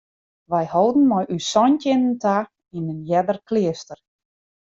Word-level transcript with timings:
Wy 0.51 0.63
holden 0.73 1.05
mei 1.11 1.25
ús 1.35 1.45
santjinnen 1.53 2.15
ta 2.23 2.37
yn 2.77 2.91
in 2.93 3.01
earder 3.17 3.39
kleaster. 3.47 3.99